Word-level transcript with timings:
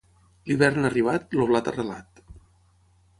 L'hivern 0.51 0.87
arribat, 0.89 1.37
el 1.41 1.45
blat 1.51 1.69
arrelat. 1.73 2.23